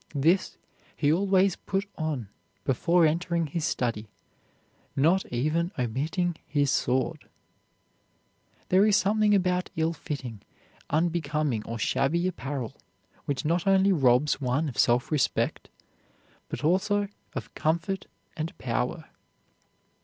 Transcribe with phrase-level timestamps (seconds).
[0.15, 0.57] This
[0.95, 2.29] he always put on
[2.63, 4.09] before entering his study,
[4.95, 7.29] not even omitting his sword.
[8.69, 10.41] There is something about ill fitting,
[10.89, 12.73] unbecoming, or shabby apparel
[13.25, 15.69] which not only robs one of self respect,
[16.49, 19.05] but also of comfort and power.